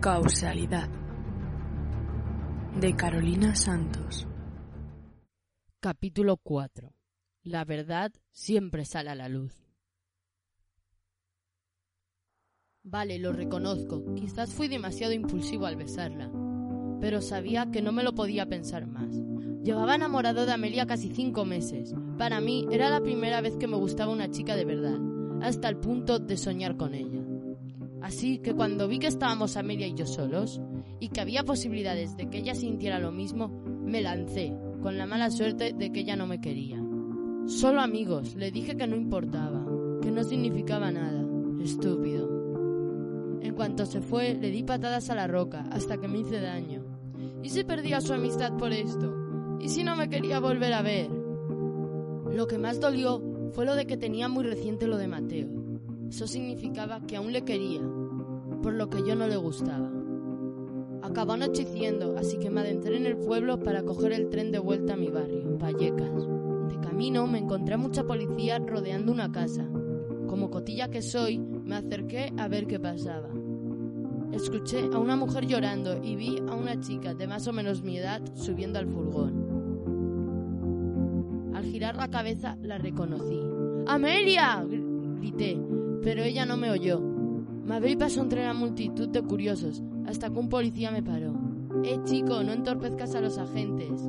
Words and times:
Causalidad 0.00 0.88
de 2.80 2.94
Carolina 2.94 3.56
Santos. 3.56 4.28
Capítulo 5.80 6.36
4. 6.36 6.94
La 7.42 7.64
verdad 7.64 8.12
siempre 8.30 8.84
sale 8.84 9.10
a 9.10 9.16
la 9.16 9.28
luz. 9.28 9.66
Vale, 12.84 13.18
lo 13.18 13.32
reconozco. 13.32 14.14
Quizás 14.14 14.54
fui 14.54 14.68
demasiado 14.68 15.12
impulsivo 15.12 15.66
al 15.66 15.74
besarla. 15.74 16.30
Pero 17.00 17.20
sabía 17.20 17.72
que 17.72 17.82
no 17.82 17.90
me 17.90 18.04
lo 18.04 18.14
podía 18.14 18.46
pensar 18.46 18.86
más. 18.86 19.12
Llevaba 19.64 19.96
enamorado 19.96 20.46
de 20.46 20.52
Amelia 20.52 20.86
casi 20.86 21.12
cinco 21.12 21.44
meses. 21.44 21.92
Para 22.16 22.40
mí 22.40 22.68
era 22.70 22.88
la 22.88 23.00
primera 23.00 23.40
vez 23.40 23.56
que 23.56 23.66
me 23.66 23.76
gustaba 23.76 24.12
una 24.12 24.30
chica 24.30 24.54
de 24.54 24.64
verdad, 24.64 25.00
hasta 25.42 25.68
el 25.68 25.78
punto 25.78 26.20
de 26.20 26.36
soñar 26.36 26.76
con 26.76 26.94
ella. 26.94 27.27
Así 28.02 28.38
que 28.38 28.54
cuando 28.54 28.88
vi 28.88 28.98
que 28.98 29.06
estábamos 29.06 29.56
Amelia 29.56 29.86
y 29.86 29.94
yo 29.94 30.06
solos, 30.06 30.60
y 31.00 31.08
que 31.08 31.20
había 31.20 31.44
posibilidades 31.44 32.16
de 32.16 32.28
que 32.28 32.38
ella 32.38 32.54
sintiera 32.54 32.98
lo 32.98 33.12
mismo, 33.12 33.48
me 33.48 34.02
lancé, 34.02 34.52
con 34.82 34.98
la 34.98 35.06
mala 35.06 35.30
suerte 35.30 35.72
de 35.72 35.92
que 35.92 36.00
ella 36.00 36.16
no 36.16 36.26
me 36.26 36.40
quería. 36.40 36.82
Solo 37.46 37.80
amigos, 37.80 38.34
le 38.34 38.50
dije 38.50 38.76
que 38.76 38.86
no 38.86 38.96
importaba, 38.96 39.64
que 40.02 40.10
no 40.10 40.22
significaba 40.22 40.90
nada. 40.90 41.24
Estúpido. 41.62 42.28
En 43.42 43.54
cuanto 43.54 43.86
se 43.86 44.00
fue, 44.00 44.34
le 44.34 44.50
di 44.50 44.62
patadas 44.62 45.10
a 45.10 45.14
la 45.14 45.26
roca 45.26 45.66
hasta 45.70 45.98
que 45.98 46.08
me 46.08 46.18
hice 46.18 46.40
daño. 46.40 46.84
¿Y 47.42 47.48
si 47.48 47.64
perdía 47.64 48.00
su 48.00 48.12
amistad 48.12 48.56
por 48.56 48.72
esto? 48.72 49.58
¿Y 49.60 49.68
si 49.68 49.82
no 49.82 49.96
me 49.96 50.08
quería 50.08 50.40
volver 50.40 50.72
a 50.72 50.82
ver? 50.82 51.08
Lo 51.10 52.46
que 52.46 52.58
más 52.58 52.80
dolió 52.80 53.22
fue 53.52 53.64
lo 53.64 53.74
de 53.74 53.86
que 53.86 53.96
tenía 53.96 54.28
muy 54.28 54.44
reciente 54.44 54.86
lo 54.86 54.98
de 54.98 55.08
Mateo. 55.08 55.48
Eso 56.08 56.26
significaba 56.26 57.00
que 57.02 57.16
aún 57.16 57.32
le 57.32 57.42
quería, 57.42 57.82
por 58.62 58.72
lo 58.72 58.88
que 58.88 59.02
yo 59.06 59.14
no 59.14 59.26
le 59.28 59.36
gustaba. 59.36 59.90
Acabó 61.02 61.32
anocheciendo, 61.32 62.16
así 62.16 62.38
que 62.38 62.48
me 62.50 62.60
adentré 62.60 62.96
en 62.96 63.04
el 63.06 63.18
pueblo 63.18 63.60
para 63.60 63.82
coger 63.82 64.12
el 64.12 64.30
tren 64.30 64.50
de 64.50 64.58
vuelta 64.58 64.94
a 64.94 64.96
mi 64.96 65.10
barrio, 65.10 65.58
Vallecas. 65.58 66.26
De 66.68 66.80
camino 66.80 67.26
me 67.26 67.38
encontré 67.38 67.74
a 67.74 67.78
mucha 67.78 68.04
policía 68.04 68.58
rodeando 68.58 69.12
una 69.12 69.30
casa. 69.30 69.68
Como 70.26 70.50
cotilla 70.50 70.88
que 70.88 71.02
soy, 71.02 71.38
me 71.38 71.76
acerqué 71.76 72.32
a 72.38 72.48
ver 72.48 72.66
qué 72.66 72.80
pasaba. 72.80 73.28
Escuché 74.32 74.88
a 74.92 74.98
una 74.98 75.16
mujer 75.16 75.46
llorando 75.46 76.02
y 76.02 76.16
vi 76.16 76.38
a 76.38 76.54
una 76.54 76.80
chica 76.80 77.14
de 77.14 77.26
más 77.26 77.46
o 77.48 77.52
menos 77.52 77.82
mi 77.82 77.98
edad 77.98 78.22
subiendo 78.34 78.78
al 78.78 78.88
furgón. 78.88 79.48
Al 81.54 81.64
girar 81.64 81.96
la 81.96 82.08
cabeza 82.08 82.56
la 82.62 82.78
reconocí. 82.78 83.40
¡Amelia! 83.86 84.66
grité, 85.18 85.58
pero 86.02 86.22
ella 86.22 86.46
no 86.46 86.56
me 86.56 86.70
oyó. 86.70 87.00
Me 87.00 87.74
abrí 87.74 87.96
paso 87.96 88.20
entre 88.22 88.44
la 88.44 88.54
multitud 88.54 89.08
de 89.08 89.22
curiosos, 89.22 89.82
hasta 90.06 90.30
que 90.30 90.38
un 90.38 90.48
policía 90.48 90.90
me 90.90 91.02
paró. 91.02 91.34
Eh, 91.84 91.98
chico, 92.04 92.42
no 92.42 92.52
entorpezcas 92.52 93.14
a 93.14 93.20
los 93.20 93.38
agentes. 93.38 94.00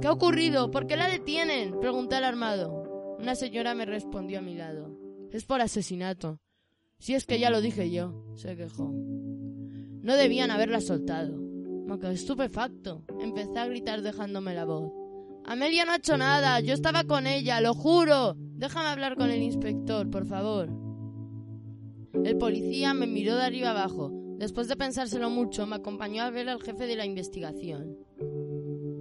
¿Qué 0.00 0.08
ha 0.08 0.12
ocurrido? 0.12 0.70
¿Por 0.70 0.86
qué 0.86 0.96
la 0.96 1.08
detienen? 1.08 1.78
Pregunté 1.80 2.16
al 2.16 2.24
armado. 2.24 3.16
Una 3.18 3.34
señora 3.34 3.74
me 3.74 3.86
respondió 3.86 4.38
a 4.38 4.42
mi 4.42 4.54
lado. 4.54 4.90
Es 5.32 5.44
por 5.44 5.60
asesinato. 5.60 6.40
Si 6.98 7.14
es 7.14 7.26
que 7.26 7.38
ya 7.38 7.50
lo 7.50 7.60
dije 7.60 7.90
yo, 7.90 8.24
se 8.34 8.56
quejó. 8.56 8.90
No 8.92 10.16
debían 10.16 10.50
haberla 10.50 10.80
soltado. 10.80 11.36
Me 11.36 11.98
quedé 11.98 12.14
estupefacto. 12.14 13.04
Empecé 13.20 13.58
a 13.58 13.66
gritar 13.66 14.02
dejándome 14.02 14.54
la 14.54 14.64
voz. 14.64 14.92
Amelia 15.44 15.84
no 15.84 15.92
ha 15.92 15.96
hecho 15.96 16.16
nada. 16.16 16.60
Yo 16.60 16.74
estaba 16.74 17.04
con 17.04 17.26
ella, 17.26 17.60
lo 17.60 17.74
juro. 17.74 18.34
Déjame 18.36 18.88
hablar 18.88 19.16
con 19.16 19.30
el 19.30 19.42
inspector, 19.42 20.10
por 20.10 20.26
favor. 20.26 20.85
El 22.24 22.36
policía 22.38 22.94
me 22.94 23.06
miró 23.06 23.36
de 23.36 23.44
arriba 23.44 23.70
abajo. 23.70 24.10
Después 24.38 24.68
de 24.68 24.76
pensárselo 24.76 25.30
mucho, 25.30 25.66
me 25.66 25.76
acompañó 25.76 26.22
a 26.22 26.30
ver 26.30 26.48
al 26.48 26.62
jefe 26.62 26.86
de 26.86 26.96
la 26.96 27.06
investigación. 27.06 27.96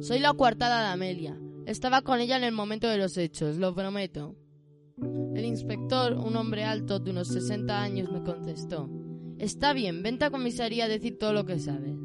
Soy 0.00 0.18
la 0.18 0.32
coartada 0.32 0.80
de 0.80 0.88
Amelia. 0.88 1.38
Estaba 1.66 2.02
con 2.02 2.20
ella 2.20 2.36
en 2.36 2.44
el 2.44 2.52
momento 2.52 2.88
de 2.88 2.98
los 2.98 3.16
hechos, 3.16 3.56
lo 3.56 3.74
prometo. 3.74 4.34
El 5.34 5.44
inspector, 5.44 6.14
un 6.14 6.36
hombre 6.36 6.64
alto 6.64 6.98
de 6.98 7.10
unos 7.10 7.28
60 7.28 7.82
años, 7.82 8.10
me 8.10 8.22
contestó. 8.22 8.90
Está 9.38 9.72
bien, 9.72 10.02
vente 10.02 10.24
a 10.24 10.30
comisaría 10.30 10.86
a 10.86 10.88
decir 10.88 11.18
todo 11.18 11.32
lo 11.32 11.44
que 11.44 11.58
sabes. 11.58 11.96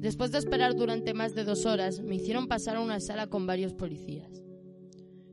Después 0.00 0.30
de 0.30 0.38
esperar 0.38 0.76
durante 0.76 1.14
más 1.14 1.34
de 1.34 1.44
dos 1.44 1.66
horas, 1.66 2.00
me 2.00 2.16
hicieron 2.16 2.46
pasar 2.46 2.76
a 2.76 2.80
una 2.80 3.00
sala 3.00 3.26
con 3.28 3.46
varios 3.46 3.74
policías. 3.74 4.42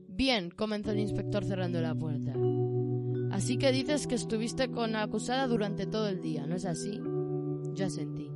Bien, 0.08 0.50
comenzó 0.50 0.92
el 0.92 1.00
inspector 1.00 1.44
cerrando 1.44 1.80
la 1.80 1.94
puerta. 1.94 2.32
Así 3.30 3.58
que 3.58 3.72
dices 3.72 4.06
que 4.06 4.14
estuviste 4.14 4.70
con 4.70 4.92
la 4.92 5.02
acusada 5.02 5.46
durante 5.46 5.86
todo 5.86 6.08
el 6.08 6.20
día, 6.20 6.46
¿no 6.46 6.56
es 6.56 6.64
así? 6.64 7.00
Ya 7.74 7.90
sentí. 7.90 8.30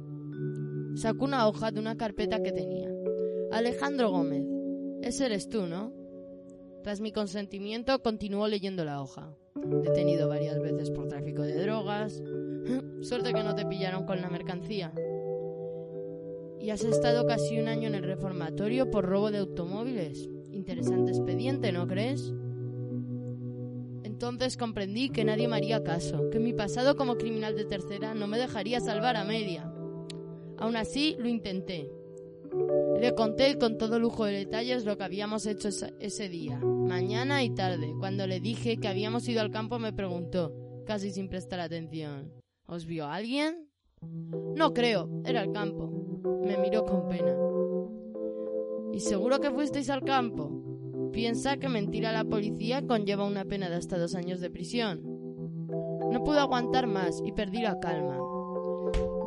Sacó 0.95 1.25
una 1.25 1.47
hoja 1.49 1.71
de 1.71 1.81
una 1.81 1.97
carpeta 1.97 2.43
que 2.43 2.53
tenía. 2.53 2.91
Alejandro 3.53 4.11
Gómez. 4.11 4.45
Ese 5.03 5.27
eres 5.27 5.49
tú, 5.49 5.67
¿no? 5.67 5.93
Tras 6.83 7.01
mi 7.01 7.13
consentimiento, 7.13 8.01
continuó 8.03 8.49
leyendo 8.49 8.85
la 8.85 9.01
hoja. 9.03 9.35
Detenido 9.55 10.29
varias 10.29 10.59
veces 10.61 10.91
por 10.91 11.09
tráfico 11.09 11.43
de 11.43 11.63
drogas. 11.63 12.23
Suerte 13.01 13.33
que 13.33 13.43
no 13.43 13.55
te 13.55 13.67
pillaron 13.67 14.05
con 14.05 14.21
la 14.21 14.31
mercancía. 14.31 14.93
Y 16.61 16.71
has 16.71 16.85
estado 16.85 17.27
casi 17.27 17.59
un 17.59 17.69
año 17.69 17.89
en 17.89 17.95
el 17.95 18.05
reformatorio 18.05 18.91
por 18.91 19.07
robo 19.07 19.31
de 19.31 19.39
automóviles. 19.39 20.29
Interesante 20.51 21.13
expediente, 21.13 21.73
¿no 21.73 21.87
crees? 21.87 22.35
Entonces 24.21 24.59
comprendí 24.59 25.09
que 25.09 25.25
nadie 25.25 25.49
me 25.49 25.57
haría 25.57 25.83
caso, 25.83 26.29
que 26.29 26.39
mi 26.39 26.53
pasado 26.53 26.95
como 26.95 27.17
criminal 27.17 27.57
de 27.57 27.65
tercera 27.65 28.13
no 28.13 28.27
me 28.27 28.37
dejaría 28.37 28.79
salvar 28.79 29.17
a 29.17 29.25
media. 29.25 29.73
Aún 30.59 30.77
así, 30.77 31.17
lo 31.19 31.27
intenté. 31.27 31.91
Le 33.01 33.15
conté 33.15 33.57
con 33.57 33.79
todo 33.79 33.99
lujo 33.99 34.27
de 34.27 34.33
detalles 34.33 34.85
lo 34.85 34.99
que 34.99 35.05
habíamos 35.05 35.47
hecho 35.47 35.71
ese 36.01 36.29
día, 36.29 36.59
mañana 36.59 37.43
y 37.43 37.55
tarde. 37.55 37.95
Cuando 37.99 38.27
le 38.27 38.41
dije 38.41 38.77
que 38.77 38.89
habíamos 38.89 39.27
ido 39.27 39.41
al 39.41 39.51
campo 39.51 39.79
me 39.79 39.95
preguntó, 39.95 40.53
casi 40.85 41.13
sin 41.13 41.31
prestar 41.31 41.61
atención, 41.61 42.31
¿Os 42.67 42.85
vio 42.85 43.07
alguien? 43.07 43.71
No 44.03 44.75
creo, 44.75 45.09
era 45.25 45.41
el 45.41 45.51
campo. 45.51 45.91
Me 46.45 46.59
miró 46.59 46.85
con 46.85 47.09
pena. 47.09 47.35
¿Y 48.93 49.01
seguro 49.01 49.41
que 49.41 49.51
fuisteis 49.51 49.89
al 49.89 50.05
campo? 50.05 50.70
Piensa 51.13 51.57
que 51.57 51.69
mentir 51.69 52.07
a 52.07 52.13
la 52.13 52.25
policía 52.25 52.87
conlleva 52.87 53.25
una 53.25 53.45
pena 53.45 53.69
de 53.69 53.77
hasta 53.77 53.99
dos 53.99 54.15
años 54.15 54.41
de 54.41 54.51
prisión. 54.51 55.03
No 56.11 56.23
pude 56.25 56.39
aguantar 56.39 56.87
más 56.87 57.21
y 57.25 57.33
perdí 57.33 57.61
la 57.63 57.79
calma. 57.81 58.17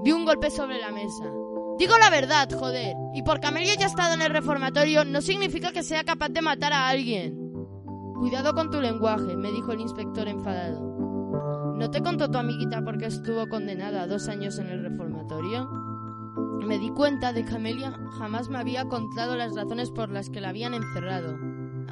Di 0.03 0.11
un 0.11 0.25
golpe 0.25 0.49
sobre 0.49 0.79
la 0.79 0.91
mesa. 0.91 1.25
Digo 1.77 1.97
la 1.97 2.09
verdad, 2.09 2.49
joder. 2.51 2.95
Y 3.13 3.23
porque 3.23 3.47
Amelia 3.47 3.75
ya 3.75 3.85
ha 3.85 3.89
estado 3.89 4.13
en 4.13 4.21
el 4.21 4.31
reformatorio 4.31 5.03
no 5.05 5.21
significa 5.21 5.71
que 5.71 5.83
sea 5.83 6.03
capaz 6.03 6.29
de 6.29 6.41
matar 6.41 6.73
a 6.73 6.87
alguien. 6.87 7.37
Cuidado 8.15 8.53
con 8.53 8.69
tu 8.69 8.79
lenguaje, 8.79 9.35
me 9.35 9.51
dijo 9.51 9.71
el 9.71 9.81
inspector 9.81 10.27
enfadado. 10.27 10.81
¿No 11.77 11.89
te 11.91 12.01
contó 12.01 12.29
tu 12.29 12.37
amiguita 12.37 12.81
porque 12.83 13.07
estuvo 13.07 13.47
condenada 13.47 14.03
a 14.03 14.07
dos 14.07 14.29
años 14.29 14.59
en 14.59 14.67
el 14.67 14.83
reformatorio? 14.83 15.69
Me 16.65 16.79
di 16.79 16.89
cuenta 16.91 17.33
de 17.33 17.43
que 17.43 17.55
Amelia 17.55 17.91
jamás 18.17 18.47
me 18.47 18.57
había 18.57 18.85
contado 18.85 19.35
las 19.35 19.53
razones 19.53 19.91
por 19.91 20.09
las 20.09 20.29
que 20.29 20.39
la 20.39 20.49
habían 20.49 20.73
encerrado, 20.73 21.37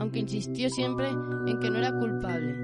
aunque 0.02 0.18
insistió 0.18 0.68
siempre 0.72 1.10
en 1.10 1.60
que 1.60 1.70
no 1.70 1.78
era 1.78 1.96
culpable. 1.96 2.56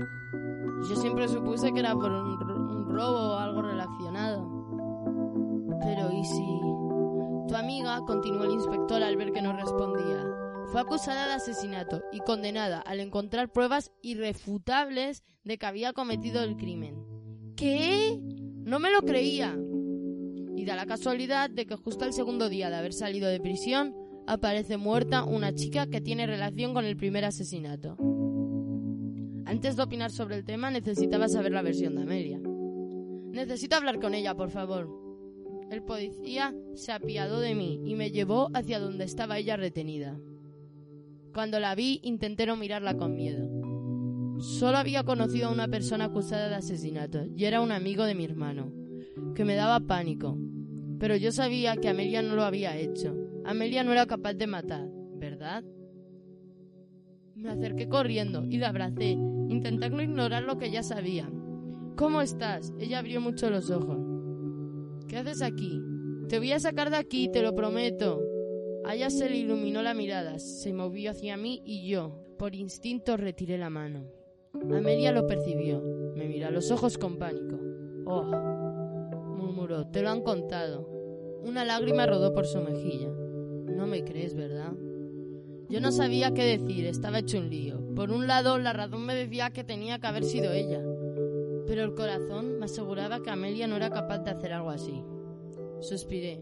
Yo 0.90 0.96
siempre 0.96 1.28
supuse 1.28 1.72
que 1.72 1.82
era 1.82 1.94
por 1.94 2.12
un, 2.12 2.90
robo 2.90 3.36
o 3.36 3.38
algo 3.38 3.62
relacionado. 3.62 4.44
Pero 5.80 6.12
¿y 6.12 6.26
si...? 6.26 7.48
Tu 7.48 7.56
amiga, 7.56 8.02
continuó 8.08 8.44
el 8.44 8.54
inspector 8.54 9.04
al 9.04 9.18
ver 9.18 9.32
que 9.32 9.44
no 9.44 9.54
respondía, 9.54 10.26
fue 10.72 10.82
acusada 10.82 11.28
de 11.28 11.34
asesinato 11.34 12.02
y 12.12 12.22
condenada 12.22 12.80
al 12.82 13.00
encontrar 13.00 13.52
pruebas 13.52 13.92
irrefutables 14.02 15.24
de 15.44 15.60
que 15.60 15.66
había 15.68 15.94
cometido 15.94 16.42
el 16.42 16.58
crimen. 16.58 17.06
¿Qué? 17.56 18.20
No 18.20 18.80
me 18.80 18.92
lo 18.92 19.04
creía. 19.04 19.56
Y 20.56 20.66
da 20.66 20.76
la 20.76 20.88
casualidad 20.88 21.52
de 21.52 21.68
que 21.68 21.76
justo 21.76 22.04
al 22.04 22.14
segundo 22.14 22.50
día 22.50 22.72
de 22.72 22.78
haber 22.78 22.94
salido 22.94 23.30
de 23.30 23.40
prisión 23.40 23.94
aparece 24.28 24.78
muerta 24.78 25.24
una 25.24 25.56
chica 25.56 25.88
que 25.88 26.02
tiene 26.02 26.28
relación 26.28 26.74
con 26.74 26.86
el 26.86 26.98
primer 26.98 27.26
asesinato. 27.26 27.98
Antes 29.46 29.78
de 29.78 29.84
opinar 29.84 30.12
sobre 30.12 30.36
el 30.36 30.44
tema 30.44 30.70
necesitaba 30.70 31.30
saber 31.30 31.54
la 31.54 31.62
versión 31.62 31.96
de 31.96 32.02
Amelia. 32.04 32.40
Necesito 33.32 33.78
hablar 33.78 34.00
con 34.00 34.14
ella, 34.14 34.36
por 34.36 34.52
favor. 34.52 34.90
El 35.72 35.84
policía 35.84 36.54
se 36.76 36.92
apiadó 36.92 37.40
de 37.40 37.56
mí 37.56 37.82
y 37.86 37.96
me 37.96 38.12
llevó 38.12 38.50
hacia 38.54 38.80
donde 38.80 39.06
estaba 39.06 39.38
ella 39.38 39.56
retenida. 39.56 40.20
Cuando 41.34 41.60
la 41.60 41.76
vi 41.76 42.02
intenté 42.04 42.46
no 42.46 42.58
mirarla 42.58 42.98
con 42.98 43.16
miedo. 43.16 43.48
Solo 44.40 44.78
había 44.78 45.04
conocido 45.04 45.48
a 45.48 45.52
una 45.52 45.68
persona 45.68 46.06
acusada 46.06 46.50
de 46.50 46.56
asesinato 46.56 47.26
y 47.36 47.46
era 47.46 47.62
un 47.62 47.72
amigo 47.72 48.04
de 48.04 48.16
mi 48.16 48.26
hermano, 48.26 48.72
que 49.34 49.46
me 49.46 49.56
daba 49.56 49.80
pánico. 49.80 50.38
Pero 51.00 51.16
yo 51.16 51.32
sabía 51.32 51.78
que 51.78 51.90
Amelia 51.90 52.22
no 52.22 52.36
lo 52.36 52.44
había 52.44 52.78
hecho. 52.78 53.27
Amelia 53.48 53.82
no 53.86 53.94
era 53.94 54.06
capaz 54.06 54.34
de 54.34 54.46
matar, 54.46 54.90
¿verdad? 55.16 55.64
Me 57.34 57.50
acerqué 57.50 57.88
corriendo 57.88 58.44
y 58.44 58.58
la 58.58 58.68
abracé, 58.68 59.12
intentando 59.12 60.02
ignorar 60.02 60.44
lo 60.44 60.58
que 60.58 60.70
ya 60.70 60.84
sabía. 60.84 61.32
¿Cómo 61.96 62.20
estás? 62.20 62.74
Ella 62.78 63.00
abrió 63.00 63.22
mucho 63.22 63.50
los 63.50 63.72
ojos. 63.72 63.98
¿Qué 65.08 65.16
haces 65.16 65.42
aquí? 65.42 65.82
Te 66.28 66.40
voy 66.40 66.52
a 66.52 66.60
sacar 66.60 66.90
de 66.90 66.98
aquí, 66.98 67.30
te 67.32 67.42
lo 67.42 67.56
prometo. 67.56 68.22
A 68.84 68.96
ella 68.96 69.10
se 69.10 69.30
le 69.30 69.38
iluminó 69.38 69.82
la 69.82 69.94
mirada, 69.94 70.40
se 70.40 70.74
movió 70.74 71.12
hacia 71.12 71.38
mí 71.38 71.62
y 71.64 71.88
yo, 71.88 72.20
por 72.38 72.54
instinto, 72.54 73.16
retiré 73.16 73.58
la 73.58 73.70
mano. 73.70 74.12
Amelia 74.56 75.14
lo 75.14 75.26
percibió, 75.26 75.82
me 76.18 76.28
miró 76.28 76.48
a 76.48 76.52
los 76.52 76.70
ojos 76.70 76.98
con 76.98 77.18
pánico. 77.18 77.58
Oh, 78.08 78.24
murmuró, 79.38 79.88
te 79.88 80.02
lo 80.02 80.10
han 80.10 80.22
contado. 80.22 80.86
Una 81.46 81.64
lágrima 81.64 82.06
rodó 82.06 82.34
por 82.34 82.46
su 82.46 82.60
mejilla. 82.60 83.10
No 83.68 83.88
me 83.88 84.04
crees, 84.04 84.34
¿verdad? 84.34 84.74
Yo 85.70 85.82
no 85.82 85.92
sabía 85.92 86.34
qué 86.34 86.58
decir, 86.58 86.86
estaba 86.86 87.20
hecho 87.20 87.40
un 87.40 87.50
lío. 87.50 87.94
Por 87.94 88.12
un 88.12 88.26
lado, 88.26 88.58
la 88.58 88.72
razón 88.74 89.06
me 89.06 89.14
decía 89.14 89.52
que 89.52 89.64
tenía 89.64 90.00
que 90.00 90.08
haber 90.08 90.24
sido 90.24 90.52
ella, 90.54 90.82
pero 91.68 91.84
el 91.84 91.94
corazón 91.94 92.58
me 92.60 92.66
aseguraba 92.66 93.22
que 93.22 93.30
Amelia 93.30 93.68
no 93.68 93.76
era 93.76 93.90
capaz 93.90 94.20
de 94.20 94.32
hacer 94.32 94.54
algo 94.54 94.70
así. 94.70 95.04
Suspiré. 95.82 96.42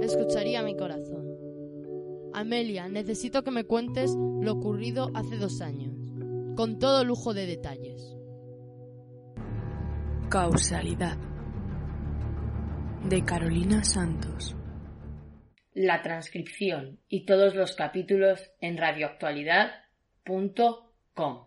Escucharía 0.00 0.62
mi 0.62 0.74
corazón. 0.74 1.28
Amelia, 2.32 2.88
necesito 2.88 3.42
que 3.42 3.50
me 3.50 3.64
cuentes 3.64 4.14
lo 4.40 4.52
ocurrido 4.52 5.10
hace 5.14 5.36
dos 5.36 5.60
años, 5.60 5.94
con 6.56 6.78
todo 6.78 7.04
lujo 7.04 7.34
de 7.34 7.46
detalles. 7.46 8.16
Causalidad 10.30 11.18
de 13.08 13.24
Carolina 13.24 13.82
Santos. 13.82 14.57
La 15.78 16.02
transcripción 16.02 16.98
y 17.08 17.24
todos 17.24 17.54
los 17.54 17.76
capítulos 17.76 18.50
en 18.60 18.78
radioactualidad.com. 18.78 21.46